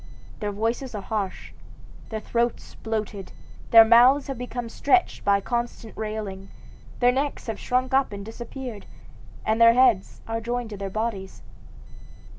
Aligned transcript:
Their 0.39 0.51
voices 0.51 0.95
are 0.95 1.01
harsh, 1.03 1.51
their 2.09 2.19
throats 2.19 2.73
bloated, 2.73 3.33
their 3.69 3.85
mouths 3.85 4.25
have 4.25 4.37
become 4.39 4.67
stretched 4.67 5.23
by 5.23 5.41
constant 5.41 5.95
railing, 5.95 6.49
their 6.99 7.11
necks 7.11 7.45
have 7.45 7.59
shrunk 7.59 7.93
up 7.93 8.11
and 8.11 8.25
disappeared, 8.25 8.87
and 9.45 9.61
their 9.61 9.73
heads 9.75 10.21
are 10.27 10.41
joined 10.41 10.71
to 10.71 10.77
their 10.77 10.89
bodies. 10.89 11.43